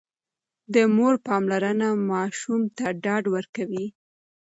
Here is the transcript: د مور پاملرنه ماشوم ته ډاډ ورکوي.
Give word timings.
د 0.73 0.75
مور 0.95 1.15
پاملرنه 1.27 1.89
ماشوم 2.11 2.61
ته 2.77 2.85
ډاډ 3.03 3.23
ورکوي. 3.35 3.85